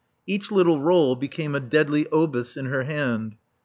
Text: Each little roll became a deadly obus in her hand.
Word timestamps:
Each 0.25 0.49
little 0.51 0.81
roll 0.81 1.15
became 1.15 1.53
a 1.53 1.59
deadly 1.59 2.05
obus 2.05 2.57
in 2.57 2.65
her 2.65 2.85
hand. 2.85 3.35